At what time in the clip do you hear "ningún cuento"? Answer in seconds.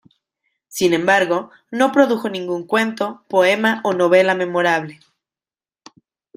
2.27-3.23